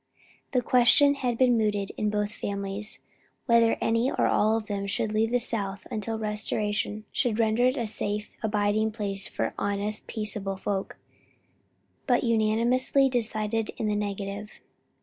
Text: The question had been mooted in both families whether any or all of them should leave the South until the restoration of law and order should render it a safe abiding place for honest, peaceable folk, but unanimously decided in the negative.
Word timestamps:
The 0.53 0.63
question 0.63 1.13
had 1.13 1.37
been 1.37 1.59
mooted 1.59 1.91
in 1.95 2.09
both 2.09 2.31
families 2.31 2.97
whether 3.45 3.77
any 3.79 4.09
or 4.09 4.25
all 4.25 4.57
of 4.57 4.65
them 4.65 4.87
should 4.87 5.13
leave 5.13 5.29
the 5.29 5.37
South 5.39 5.85
until 5.91 6.17
the 6.17 6.23
restoration 6.23 6.93
of 6.93 6.95
law 6.95 7.01
and 7.01 7.05
order 7.05 7.09
should 7.11 7.39
render 7.39 7.65
it 7.67 7.77
a 7.77 7.85
safe 7.85 8.31
abiding 8.41 8.93
place 8.93 9.27
for 9.27 9.53
honest, 9.59 10.07
peaceable 10.07 10.57
folk, 10.57 10.97
but 12.07 12.23
unanimously 12.23 13.09
decided 13.09 13.69
in 13.77 13.85
the 13.85 13.95
negative. 13.95 14.53